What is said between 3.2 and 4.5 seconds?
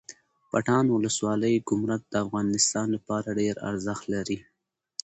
ډیره ارزښت لري